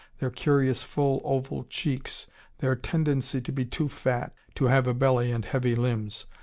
[0.17, 2.25] Their curious full oval cheeks,
[2.57, 6.25] their tendency to be too fat, to have a belly and heavy limbs.